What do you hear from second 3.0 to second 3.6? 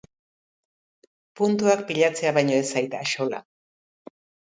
axola.